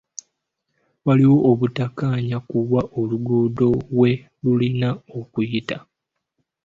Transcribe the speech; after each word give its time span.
Waliwo 1.05 1.37
obutakkaanya 1.51 2.37
ku 2.49 2.57
wa 2.73 2.81
oluguudo 2.99 3.67
we 3.99 4.09
lulina 4.41 4.89
okuyita. 5.19 5.77